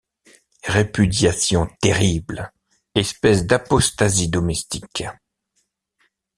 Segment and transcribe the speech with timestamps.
[0.65, 2.51] Répudiation terrible!
[2.95, 5.03] espèce d’apostasie domestique.